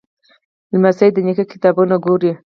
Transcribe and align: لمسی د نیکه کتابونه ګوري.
لمسی 0.71 1.09
د 1.15 1.17
نیکه 1.25 1.45
کتابونه 1.51 1.95
ګوري. 2.05 2.31